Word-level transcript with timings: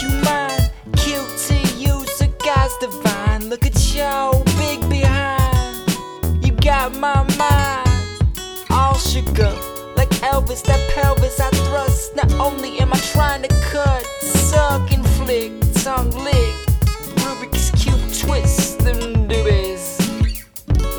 time, 0.00 0.60
you. 0.86 0.92
Cute 0.96 1.38
to 1.48 1.54
use 1.76 2.20
a 2.20 2.28
guy's 2.44 2.76
divine. 2.78 3.48
Look 3.48 3.64
at 3.64 3.94
your 3.94 4.44
big 4.58 4.88
behind. 4.88 5.88
You 6.44 6.52
got 6.52 6.94
my 6.96 7.22
mind. 7.36 7.88
All 8.70 8.94
up. 8.94 9.96
Like 9.96 10.10
Elvis, 10.20 10.62
that 10.64 10.80
pelvis 10.94 11.40
I 11.40 11.50
thrust. 11.50 12.14
Not 12.16 12.32
only 12.34 12.78
am 12.78 12.92
I 12.92 12.98
trying 13.12 13.42
to 13.42 13.48
cut, 13.70 14.04
suck 14.20 14.92
and 14.92 15.06
flick, 15.16 15.52
tongue 15.82 16.10
lick. 16.10 16.54
Rubik's 17.22 17.70
Cube 17.82 18.00
twist, 18.22 18.78
them 18.80 19.28
doobies. 19.28 19.98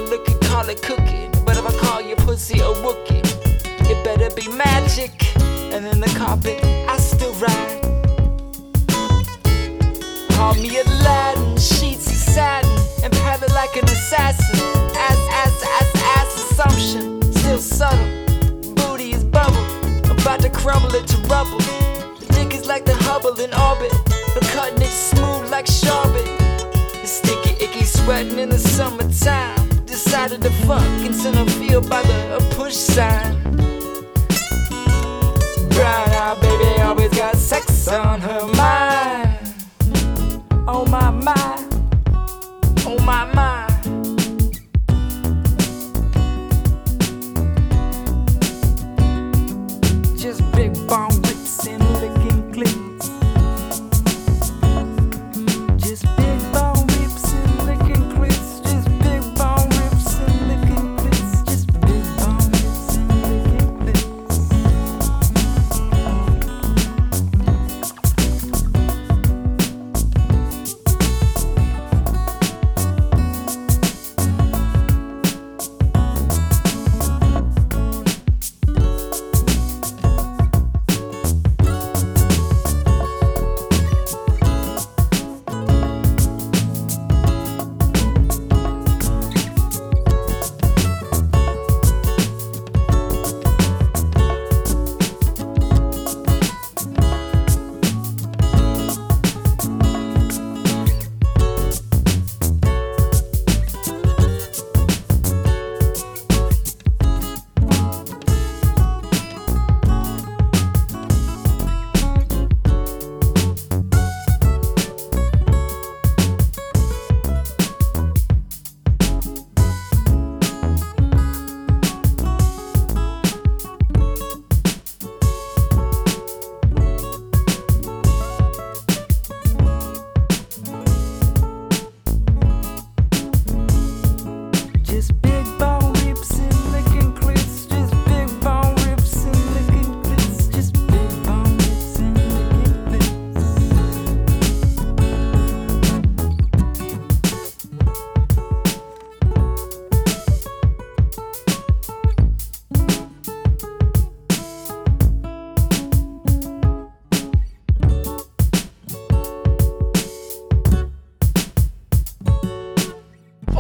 Look 0.10 0.30
at 0.30 0.42
call 0.42 0.68
it 0.70 0.82
cooking. 0.82 1.32
But 1.46 1.58
if 1.58 1.66
I 1.66 1.72
call 1.80 2.02
your 2.02 2.18
pussy 2.18 2.60
a 2.60 2.74
Wookie, 2.84 3.24
it 3.90 4.04
better 4.04 4.34
be 4.36 4.48
magic. 4.50 5.14
And 5.74 5.86
then 5.86 6.00
the 6.00 6.14
carpet, 6.18 6.64
I 6.64 6.98
still 6.98 7.34
ride. 7.36 7.79
Call 10.40 10.54
me 10.54 10.80
Aladdin, 10.80 11.58
sheets 11.58 12.08
of 12.08 12.16
satin, 12.16 12.72
and 13.04 13.12
paddle 13.12 13.54
like 13.54 13.76
an 13.76 13.84
assassin. 13.84 14.58
Ass, 14.96 15.20
ass, 15.34 15.64
ass, 15.76 15.92
ass 16.16 16.52
assumption, 16.52 17.22
still 17.34 17.58
subtle. 17.58 18.08
Booty 18.76 19.12
is 19.12 19.26
bubble, 19.26 19.66
about 20.10 20.40
to 20.40 20.50
crumble 20.50 20.96
it 20.96 21.06
to 21.08 21.18
rubble. 21.28 21.58
The 22.22 22.28
Dick 22.32 22.54
is 22.54 22.66
like 22.68 22.86
the 22.86 22.96
Hubble 22.96 23.38
in 23.38 23.54
orbit, 23.54 23.92
but 24.34 24.44
cutting 24.56 24.82
it 24.82 24.96
smooth 25.10 25.52
like 25.52 25.68
sherbet. 25.68 26.24
It's 27.04 27.12
sticky, 27.12 27.62
icky, 27.62 27.84
sweating 27.84 28.40
in 28.40 28.48
the 28.48 28.60
summertime. 28.60 29.68
Decided 29.86 30.42
to 30.44 30.52
fuck 30.66 30.88
in 31.06 31.14
center 31.14 31.52
field 31.52 31.90
by 31.90 32.02
the 32.04 32.19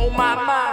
Oh 0.01 0.09
my 0.11 0.33
my. 0.35 0.68